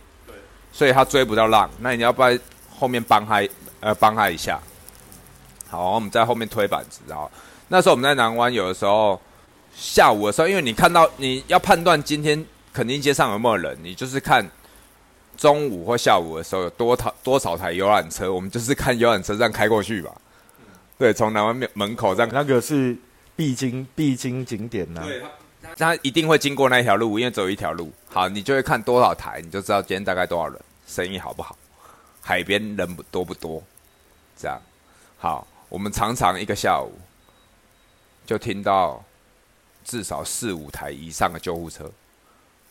[0.72, 1.70] 所以他追不到浪。
[1.80, 2.38] 那你要不要
[2.78, 3.42] 后面帮他
[3.80, 4.60] 呃帮他一下？
[5.70, 7.00] 好，我们在后面推板子。
[7.06, 7.30] 然后
[7.68, 9.18] 那时候我们在南湾，有的时候
[9.74, 14.48] 下午的时候，因为你看到你要判断今天垦丁街上有没有人，你就是看
[15.36, 20.14] 中午或下午的时候有多台多少台游览车，我们就是看游览车这样开过去吧。
[20.98, 22.96] 对，从南湾面门口这样那个是
[23.36, 25.06] 必经必经景点呐、
[25.76, 27.92] 他一定会经过那一条路，因为只有一条路。
[28.08, 31.56] 好，你就会看多少台，你就知道今天大概多少人，生意好不好，
[32.20, 33.62] 海边人不多不多，
[34.36, 34.60] 这样。
[35.18, 36.92] 好，我们常常一个下午
[38.26, 39.04] 就听到
[39.84, 41.90] 至少四五台以上的救护车，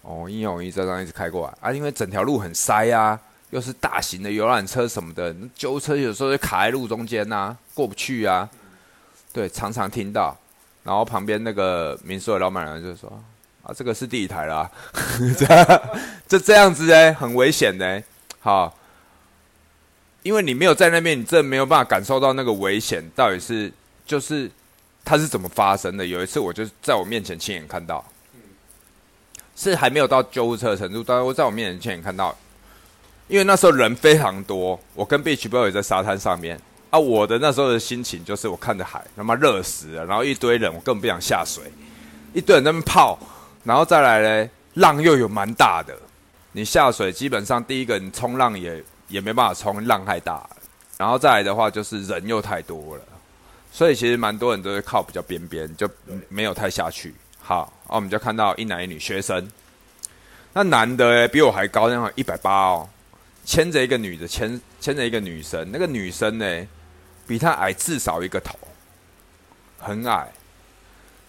[0.09, 8.49] 哦，一勇一这样一直开过来啊，因为整条路很塞啊，又是大型的游览车什么的，那救护车有时候就卡在路中间呐、过不去啊。
[9.33, 10.35] 对，常常听到。
[10.83, 13.11] 然后旁边那个民宿的老板娘就说
[13.61, 14.71] ：“啊，这个是第一台啦，
[15.37, 15.81] 这
[16.25, 18.01] 这这样子哎，很危险的。
[18.39, 18.73] 好，
[20.23, 23.69] 因为你没有在那边，你真的没有办法感受到那个危险到底是
[24.05, 24.49] 就是
[25.03, 26.05] 它是怎么发生的。
[26.05, 28.01] 有一次我就在我面前亲眼看到，
[29.57, 32.33] 是还没有到救护车的程度，但是我在我面前看到，
[33.27, 36.57] 因为那时候人非常多，我跟 Beach Boy 也在沙滩上面。
[36.89, 41.63] 啊，我的那时候的心情就是我看着海，他妈热死了，然后一堆人，我根本不想下水，
[42.33, 43.19] 一堆人在那边泡，
[43.65, 45.93] 然后再来嘞，浪又有蛮大的，
[46.53, 50.49] 你下水基本上第一个你冲浪也也没办法冲，浪太大，
[50.97, 53.03] 然后再来的话就是人又太多了，
[53.69, 55.89] 所以其实蛮多人都是靠比较边边，就
[56.29, 57.13] 没有太下去。
[57.41, 59.49] 好，然后我们就看到一男一女学生，
[60.53, 62.89] 那男的诶比我还高，那样一百八哦，
[63.45, 66.67] 牵着一个女的，牵牵着一个女生，那个女生呢？
[67.25, 68.57] 比他矮至少一个头，
[69.79, 70.31] 很矮，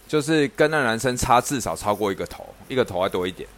[0.07, 3.49] 就是跟那男生差至少超过一个头，一个头还多一点。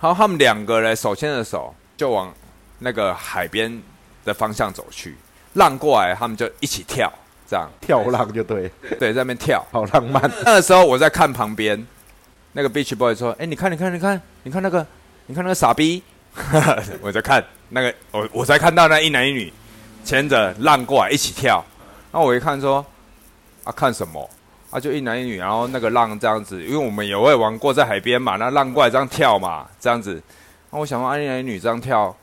[0.00, 2.34] 然后他们两个人手牵着手就往
[2.80, 3.80] 那个海边
[4.24, 5.14] 的方向走去，
[5.52, 7.12] 浪过来他们就一起跳，
[7.48, 9.64] 这样跳浪就对，对，在那边跳。
[9.70, 10.28] 好浪漫。
[10.44, 11.86] 那个时候我在看旁边，
[12.56, 14.86] 那个 Beach Boy 说：“哎、你看，你看，你看，你看那个，
[15.26, 16.02] 你看那个傻逼。
[17.02, 19.52] ”我在看那个，我我才看到那一男一女
[20.02, 21.62] 牵着浪过来一起跳。
[22.10, 22.84] 然后我一看说
[23.62, 24.30] ：“啊，看什么？
[24.70, 30.22] 啊，就一男一女，然后那个浪这样子，因为我们也会玩过在海边嘛，那浪过来这样跳嘛，这样子。
[30.70, 32.16] 那我想说，啊，一男一女这样跳，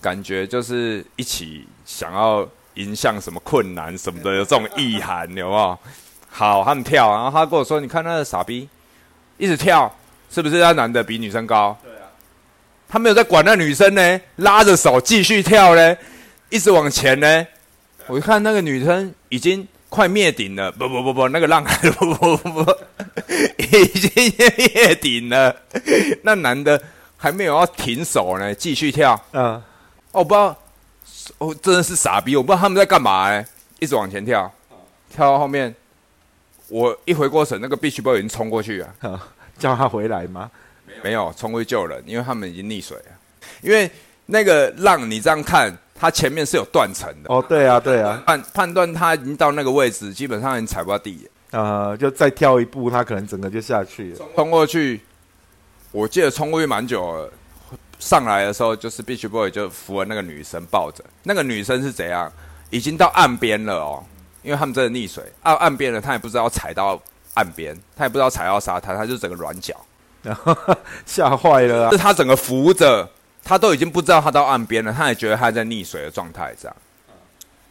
[0.00, 5.78] 感觉就是一起想要迎向什么困难什么的，有这种意涵，有没有？
[6.30, 8.68] 好，他们跳，然后他跟我说：“你看那个傻逼，
[9.42, 9.92] 一直跳，
[10.30, 12.06] 是不是那男的比女生高？”对啊。
[12.88, 15.96] 他没有在管那女生呢，拉着手继续跳呢，
[16.48, 17.46] 一直往前呢。
[18.06, 22.72] 我一看那个女生已经快灭顶了，不不不不，那个浪还 不不不不，
[23.58, 25.56] 已经灭顶了。
[26.22, 26.80] 那男的
[27.16, 29.20] 还没有要停手呢，继续跳。
[29.32, 29.54] 嗯，
[30.12, 30.56] 哦，我不知道，
[31.38, 33.44] 哦，真的是傻逼，我不知道他们在干嘛哎，
[33.80, 34.48] 一直往前跳，
[35.12, 35.74] 跳到后面，
[36.72, 39.20] 我一回过神，那个 Beach Boy 已经冲过去了，好
[39.58, 40.50] 叫他回来吗？
[41.04, 43.04] 没有冲过去救人，因为他们已经溺水了。
[43.60, 43.90] 因为
[44.24, 51.60] 那个浪，你这样看，它前面是有断层的，哦，对啊，对啊，判判断它已经到那个位置，基本上已经踩不到地了。
[51.60, 54.26] 呃，就再跳一步，他可能整个就下去了。
[54.34, 54.98] 冲过去，
[55.90, 57.30] 我记得冲过去蛮久了。
[57.98, 62.32] 上来的时候，就是 Beach Boy 就扶了那个女生抱着，那个女生是怎样？
[62.70, 64.02] 已经到岸边了哦，
[64.42, 67.00] 因为他们真的溺水，岸岸边了，他也不知道踩到
[67.34, 69.74] 岸边，他也不知道踩到沙滩，他就整个软脚，
[70.22, 70.56] 然 后
[71.06, 71.96] 吓坏了啊是！
[71.96, 73.08] 他整个扶着，
[73.44, 76.76] 他都已经不知道他到岸边了，他也觉得他在溺水的状态这样。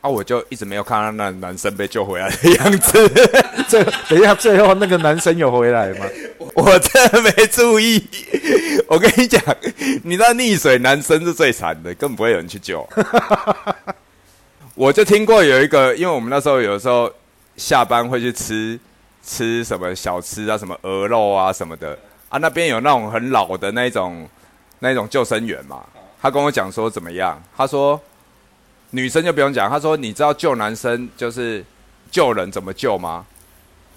[0.02, 3.08] 啊，我就一直没有看到那男生被救回来的样子。
[3.70, 6.06] 这等一下，最后那个男生有回来吗？
[6.56, 8.04] 我真的没注意。
[8.88, 9.40] 我跟你讲，
[10.04, 12.84] 你知道溺水男生是最惨的，根本不会有人去救。
[14.82, 17.08] 我就听过有一个，因为我们那时候有时候
[17.56, 18.80] 下班会去吃
[19.22, 21.96] 吃什么小吃啊，什么鹅肉啊什么的
[22.30, 24.28] 啊，那边有那种很老的那种
[24.80, 25.86] 那种救生员嘛。
[26.20, 27.40] 他跟我讲说怎么样？
[27.56, 28.02] 他说
[28.90, 31.64] 女生就不用讲，他说你知道救男生就是
[32.10, 33.24] 救人怎么救吗？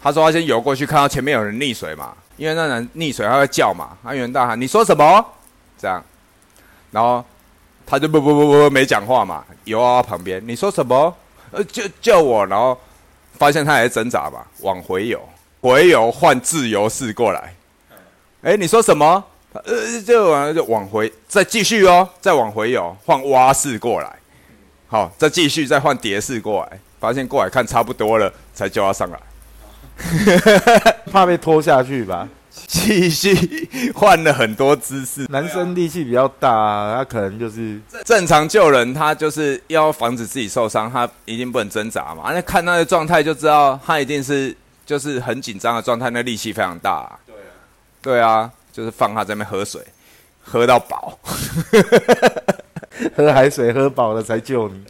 [0.03, 5.25] 他说他先游过去，看到前面有人溺水嘛，因为那人溺水他会叫嘛，他有人大喊你说什么？
[5.79, 6.05] 这样，
[6.91, 7.25] 然后
[7.87, 11.15] 他就不不不不不没讲话嘛，游啊旁边，你说什么？
[11.51, 12.45] 呃，救救我！
[12.47, 12.77] 然后
[13.39, 15.21] 发现他还在挣扎吧，往回游，
[15.61, 17.55] 回游换自由式过来。
[18.43, 19.23] 哎，你说什么？
[19.53, 24.13] 呃，就完就往回，再继续哦，再往回游，换蛙式过来。
[24.89, 29.19] 好，再继续再换蝶式过来，发现过来看差不多了，才叫他上来。
[31.13, 32.29] 怕被拖下去吧？
[32.67, 35.27] 继续换了很多姿势。
[35.29, 42.33] 男生力气比较大，他可能就是正常救人，他就是要防止自己受伤，他一定不能挣扎嘛。
[42.33, 47.19] 那看他的状态就知道，他一定是就是很紧张的状态，那力气非常大。
[47.27, 47.41] 对啊，
[48.03, 49.81] 对啊，就是放他在那边喝水，
[50.43, 51.19] 喝到饱，
[53.17, 54.83] 喝海水喝饱了才救你。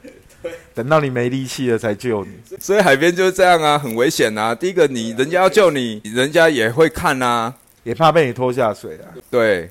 [0.75, 4.55] 等到你没力气了才救你，所以海边就是这样啊，很危险啊。
[4.55, 7.53] 第一个，你人家要救你，人家也会看啊，
[7.83, 9.15] 也怕被你拖下水啊。
[9.31, 9.71] 对，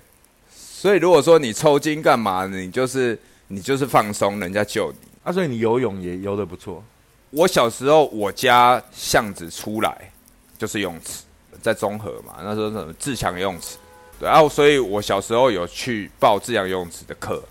[0.52, 4.98] 所以如果说你抽筋干嘛，你就是你就是放松，人家救你。
[5.24, 6.84] 啊，所以你游泳也游的不错。
[7.30, 10.12] 我小时候我家巷子出来
[10.58, 11.24] 就是泳池，
[11.62, 13.78] 在中和嘛，那时候什么自强游泳池，
[14.20, 17.42] 对啊，所以我小时候有去报自强游泳池的课，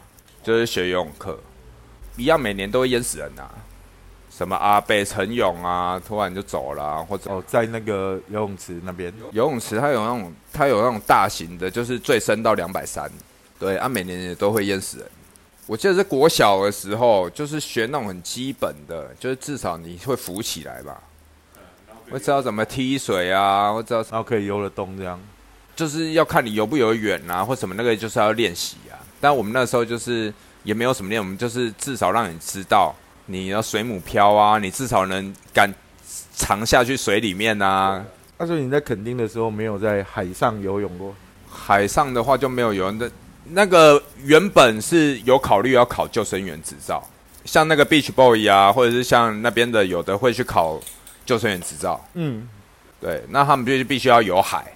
[0.43, 1.39] 就是学游泳课。
[2.17, 3.49] 一样每年都会淹死人呐，
[4.31, 13.11] 什么阿北陈勇啊，突然就走了，或者哦，在那个游泳池那边，游泳池它有那种，它有那种大型的，就是最深到两百三，
[13.59, 15.07] 对，啊，每年也都会淹死人。
[15.67, 21.01] 我记得是国小的时候，就是学那种很基本的，就是至少你会浮起来吧，
[22.11, 25.19] 会知道怎么踢水啊，会知道然后可以游得动这样，
[25.75, 28.99] 就是要看你游不游远啊，或什么那个就是要练习啊。
[29.21, 30.33] 但我们那时候就是。
[30.65, 32.95] 也没有什么练，我们就是至少让你知道，
[33.27, 35.73] 你要水母漂啊，你至少能敢
[36.35, 38.05] 藏下去水里面啊。
[38.39, 41.15] 他说你在垦丁的时候没有在海上游泳过，
[41.49, 42.91] 海上的话就没有游。
[42.93, 43.11] 的
[43.45, 47.03] 那个原本是有考虑要考救生员执照，
[47.45, 50.81] 像那个 Beach Boy 啊，或者是像那边的有的会去考
[51.27, 52.05] 救生员执照。
[52.15, 52.49] 嗯，
[53.01, 54.73] 对，那他们就必须要游海，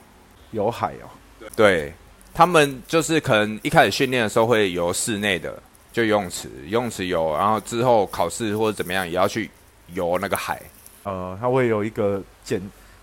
[0.51, 1.07] 游海哦。
[1.55, 1.93] 对，
[2.35, 5.63] 他们就是可能一开始训练的时候会游室内的。
[5.97, 9.51] 就游泳池，游泳池游，然后之后考试或者怎么样，也要去
[9.95, 10.61] 游那个海。
[11.05, 12.61] 呃，它会有一个检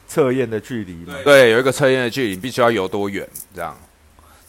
[0.08, 1.16] 测验的距离嘛？
[1.24, 3.76] 对，有一个测验的距离，必须要游多远这样。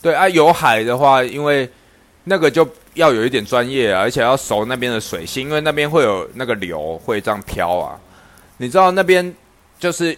[0.02, 1.66] 对啊，游海的话，因为
[2.24, 7.98] 那个就要有一点专业啊，而且要熟那边的水性，因为那边会有那个流会这样飘啊。
[8.58, 9.34] 你知道那边
[9.78, 10.14] 就是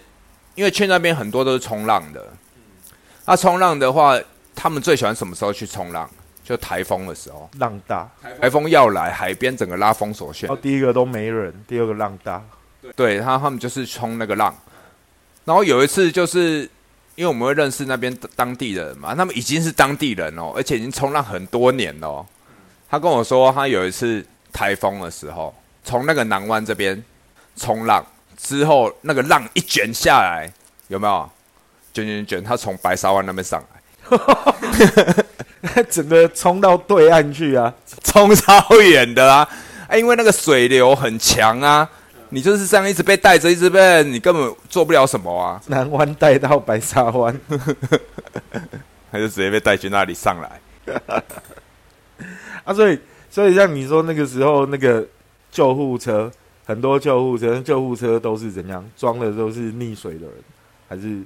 [0.56, 2.26] 因为去那边很多都是冲浪的，
[3.24, 4.18] 那冲浪的话，
[4.52, 6.10] 他们最喜欢什么时候去冲浪？
[6.46, 8.08] 就台风的时候，浪大，
[8.40, 10.48] 台风要来，海边整个拉封锁线。
[10.62, 12.40] 第一个都没人，第二个浪大，
[12.94, 14.54] 对，他他们就是冲那个浪。
[15.44, 16.60] 然后有一次，就是
[17.16, 22.24] 因为我们会认识那边当地人嘛，他们已经是当地人哦，而且已经冲浪很多年了。
[22.88, 27.02] 他跟我说，他有一次台风的时候，从那个南湾这边
[27.56, 28.06] 冲浪
[28.36, 30.52] 之后，那个浪一卷下来，
[30.86, 31.28] 有没有？
[31.92, 33.76] 卷卷卷，他从白沙湾那边上来。
[35.90, 37.72] 整个冲到对岸去啊，
[38.04, 39.48] 冲超远的啊！
[39.88, 41.88] 哎，因为那个水流很强啊，
[42.30, 45.60] 你就是这样一直被带着，一直被你根本做不了什么啊。
[45.66, 47.40] 南湾带到白沙湾，
[49.10, 50.60] 他就直接被带去那里上来。
[52.64, 52.98] 啊，所以
[53.30, 55.04] 所以像你说那个时候那个
[55.50, 56.30] 救护车，
[56.66, 59.32] 很多救护车，救护车都是怎样装的？
[59.32, 60.34] 都是溺水的人，
[60.88, 61.22] 还是？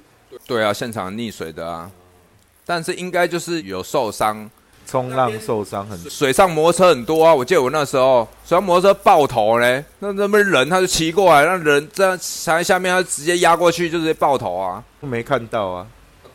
[0.47, 1.91] 对啊，现场溺水的啊。
[2.65, 4.49] 但是应该就是有受伤，
[4.85, 7.33] 冲浪受伤很，水上摩托车很多啊！
[7.33, 14.83] 我记得我那时候水上摩托车爆头嘞，那那边人他就骑过来，那人这样踩在下面，他直接压过去就直接爆头啊！
[14.99, 15.87] 没看到啊，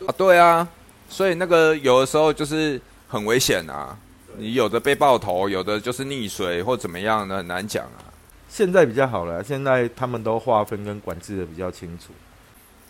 [0.07, 0.67] 啊对啊，
[1.09, 3.97] 所以那个有的时候就是很危险啊！
[4.39, 8.05] 你有的被爆头，有的就是溺水或怎么样的，很难讲啊。
[8.49, 12.13] 现在比较好了，现在他们都划分跟管制的比较清楚。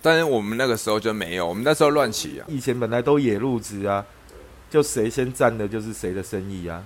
[0.07, 2.47] 但是我们那个时候就没有，我们那时候乱起啊。
[2.47, 4.07] 以前本来都野路子啊，
[4.71, 6.81] 就谁先占的就是谁的生意啊。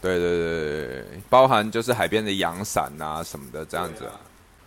[0.00, 4.20] 对对对对包含就是海边的阳伞啊什么的这样子啊。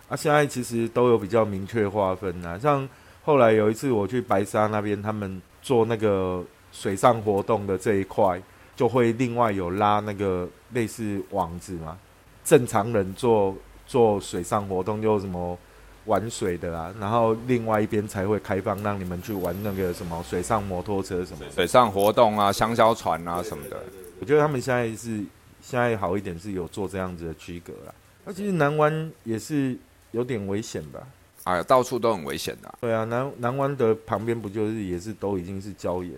[0.09, 2.87] 啊，现在其实都有比较明确划分啊，像
[3.23, 6.43] 后来有一次我去白沙那边，他们做那个
[6.73, 8.37] 水上活动的这一块，
[8.75, 11.97] 就会另外有拉那个类似网子嘛。
[12.43, 13.55] 正常人做
[13.87, 15.57] 做水上活动就什么
[16.05, 21.45] 玩水的啦，然后另外一边才会开放让你们去玩那个什么水上摩托车什么。
[21.53, 23.77] 水上活动啊，香蕉船啊什么的。
[24.19, 25.23] 我觉得他们现在是
[25.61, 27.93] 现在好一点，是有做这样子的区隔啦。
[28.25, 29.77] 那其实南湾也是
[30.11, 30.99] 有点危险吧？
[31.45, 32.73] 哎呀，到处都很危险的。
[32.81, 36.13] 对啊，南南湾的旁边不就是也是都已经是礁岩，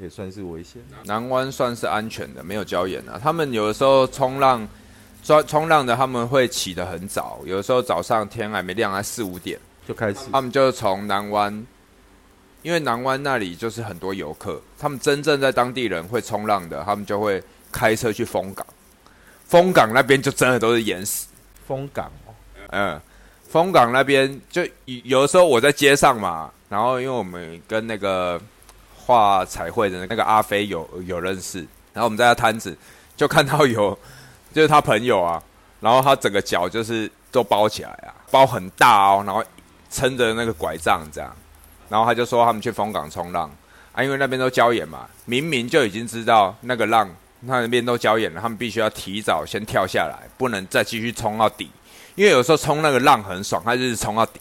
[0.00, 0.80] 也算是危险。
[1.04, 3.20] 南湾算是安全的，没有礁岩啊。
[3.22, 4.66] 他们有的时候冲浪。
[5.22, 10.20] 冲冲浪的他们会起得很早，有的时候早上天还没亮，还四五点就开始。
[10.32, 11.66] 他们就从南湾，
[12.62, 18.66] 因为南湾那里就是很多游客，他们真正在当地人会冲浪的，他们就会开车去丰港。
[19.44, 21.26] 丰港那边就真的都是岩石。
[21.66, 22.32] 丰港哦，
[22.68, 23.00] 嗯，
[23.48, 28.40] 丰港那边就有的时候我在街上嘛，然后因为我们跟那个
[28.96, 31.58] 画彩绘的那个阿飞有有认识，
[31.92, 32.74] 然后我们在他摊子
[33.14, 33.98] 就看到有。
[34.58, 35.40] 就是他朋友啊，
[35.78, 39.40] 然后他整个脚就是都包起来啊，包很大哦，然后
[39.88, 41.32] 撑着那个拐杖这样，
[41.88, 43.48] 然后他就说他们去风港冲浪。
[43.92, 47.08] 啊，因为那边都礁岩嘛，明明就已经知道那个浪
[47.42, 51.70] 那边都礁岩了，他们必须要提早先跳下来，不能再继续冲到底，
[52.16, 54.40] 因为有时候冲那个浪很爽，他就是冲到底，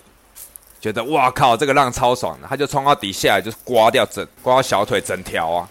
[0.82, 5.70] 觉得哇靠这个浪超爽的，他就冲到底下来就是刮掉整刮到小腿整条啊，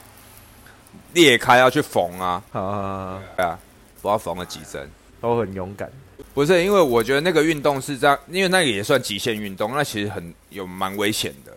[1.15, 3.59] 裂开要去缝啊，啊，对啊。
[4.07, 4.89] 不知道缝了几针，
[5.21, 5.91] 都很勇敢。
[6.33, 11.53] 不是因为我觉得那个运动是这样，因为那个也算极限运动，那其实很有蛮危险的。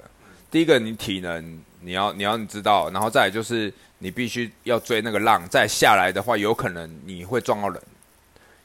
[0.49, 7.79] 第一个，你体能你要你要你知道，然后再来就是你必须要追那个浪，再下来的话，有可能你会撞到人，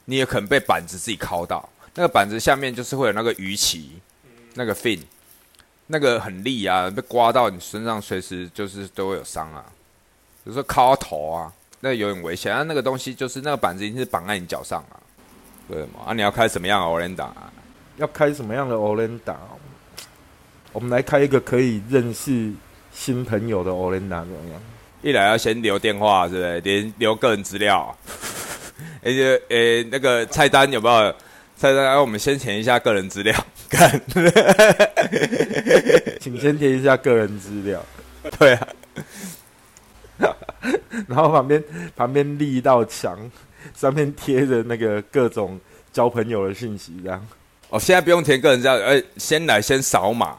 [0.05, 1.69] 你也可能被板子自己敲到。
[1.93, 3.91] 那个板子下面就是会有那个鱼鳍，
[4.55, 4.99] 那个 fin，
[5.85, 9.63] 那个很利啊，被刮到你身上，随时就是都会有伤啊，
[10.43, 11.53] 比如说敲头啊。
[11.85, 12.63] 那有点危险啊！
[12.63, 14.97] 那个东西就是那个板子，已经是绑在你脚上啊，
[15.69, 15.99] 对吗？
[16.07, 17.29] 啊，你要开什么样的 o l e n d a
[17.97, 19.37] 要开什么样的 o l e n d a
[20.73, 22.51] 我们来开一个可以认识
[22.91, 24.59] 新朋友的 o l e n d a 怎么样？
[25.03, 26.59] 一来要先留电话，对不对？
[26.61, 27.95] 连留个人资料。
[29.03, 31.13] 而且，诶，那个菜单有没有？
[31.55, 33.45] 菜单，我们先填一下个人资料。
[33.69, 34.01] 看，
[36.19, 37.79] 请先填一下个人资料。
[38.39, 38.67] 对啊。
[41.07, 41.63] 然后旁边
[41.95, 43.17] 旁边立一道墙，
[43.75, 45.59] 上面贴着那个各种
[45.91, 47.25] 交朋友的信息，这样。
[47.69, 50.37] 哦，现在不用填个人资料，哎，先来先扫码，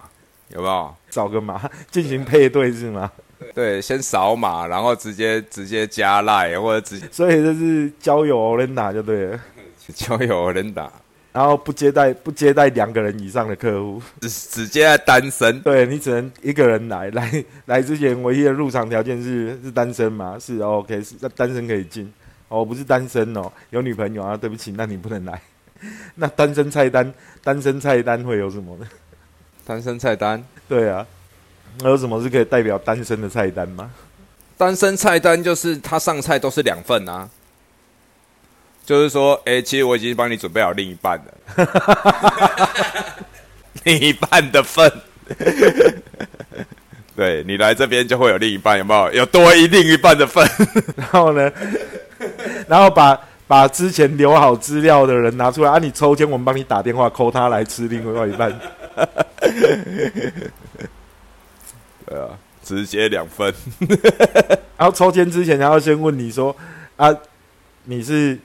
[0.48, 0.94] 有没有？
[1.10, 3.10] 扫个码进行配对是吗？
[3.54, 9.40] 对，先扫码，然后直接直接加赖或者直接，所以这是交友人打就对了，
[9.94, 10.90] 交友人打。
[11.36, 15.60] 然后不接待不接待两个人以上的客户，只只接待单身。
[15.60, 20.38] 对你只能一个人来 来来之前唯一的入场条件是是单身嘛？
[20.38, 22.10] 是 OK 是那单身可以进
[22.48, 24.34] 哦，不是单身哦，有女朋友啊？
[24.34, 25.38] 对不起，那你不能来。
[26.16, 27.12] 那单身菜单
[27.44, 28.88] 单身菜单会有什么呢？
[29.66, 31.06] 单身菜单对啊，
[31.80, 33.90] 那有什么是可以代表单身的菜单吗？
[34.56, 37.28] 单身菜单就是他上菜都是两份啊。
[38.86, 41.24] 就是说，哎，其实我已经帮你准备好另一半了，
[43.82, 44.88] 另一半的份。
[47.16, 49.12] 对你来这边就会有另一半，有没有？
[49.12, 50.48] 有多一另一半的份。
[50.94, 51.52] 然后呢，
[52.68, 58.56] 然后把把之前留好资料的人拿出来，啊，你抽签，我们帮你打电话扣他来吃另外一半。
[62.06, 62.28] 对啊，
[62.62, 63.52] 直接两份。
[64.76, 66.56] 然后抽签之前，然后先问你说，
[66.94, 67.12] 啊，
[67.82, 68.38] 你是？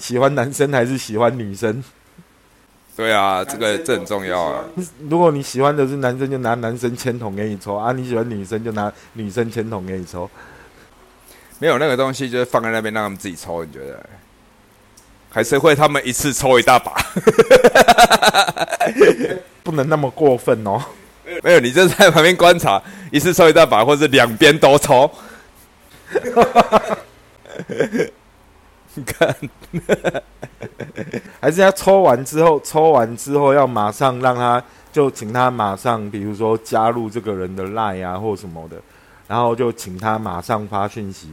[0.00, 1.82] 喜欢男生还是喜欢女生？
[2.96, 4.64] 对啊，这个这很重要啊。
[5.08, 10.28] 如果你喜欢的是男生，就拿男生签筒给你抽啊；你喜欢女生，就拿女生签筒给你抽。
[11.58, 13.64] 没有那个东西，就是放在那边让他们自己抽。
[13.64, 14.04] 你觉得？
[15.30, 16.92] 还是会他们一次抽一大把？
[19.62, 20.82] 不能那么过分哦。
[21.42, 22.82] 没有，你就在旁边观察，
[23.12, 25.08] 一次抽一大把，或者两边都抽。
[28.94, 29.34] 你 看，
[31.40, 34.62] 还是要抽完之后，抽完之后要马上让他，
[34.92, 38.76] 就请他马上，比如说加入这个人的 line 啊，或什么的，
[39.28, 41.28] 然后就请他马上发讯息，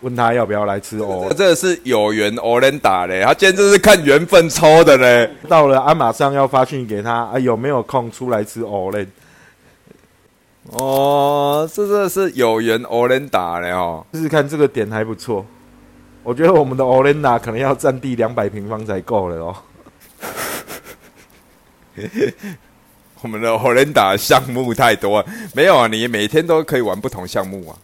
[0.00, 1.32] 问他要不要来吃哦。
[1.36, 5.30] 这是有缘欧人打嘞，他今天这是看缘分抽的嘞。
[5.48, 9.06] 到了啊，马上要发讯给他啊，有没有空出来吃欧人？
[10.72, 15.46] 哦，这这是有缘欧人打嘞哦，试试看这个点还不错。
[16.22, 19.56] 我觉得我们的 o l e n a 可能要占地两百平方才够了哦。
[23.22, 27.76] 我们的 h o l a n d a 项目太多，没有啊，你每天都可以玩不同项目啊，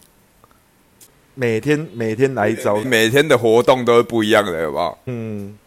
[1.33, 4.99] 每天每天来一招，每天的活动都是不一样的，好不好？
[5.05, 5.57] 嗯，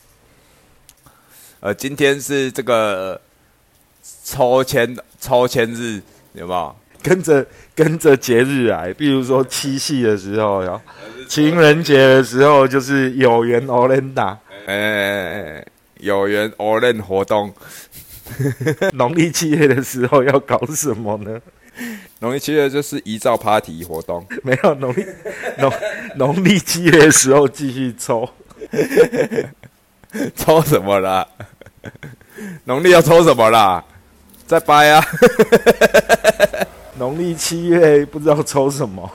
[1.61, 3.21] 呃，今天是这个
[4.25, 6.01] 抽签抽签日，
[6.33, 6.77] 有没有？
[7.03, 10.81] 跟着跟着节日来，比如说七夕的时候有，
[11.31, 15.65] 情人节的时候就是有缘 o l e n d a 哎，
[16.01, 17.55] 有缘 o l e n 活动。
[18.95, 21.41] 农历七月的时候要搞什么呢？
[22.19, 25.07] 农历七月就是遗照 party 活动，没有农历
[25.59, 25.73] 农
[26.17, 28.29] 农历七月的时候继续抽，
[30.35, 31.25] 抽什么啦？
[32.65, 33.85] 农历要抽什么啦？
[34.49, 35.01] 再掰啊！
[36.99, 39.09] 农历七月不知道抽什么，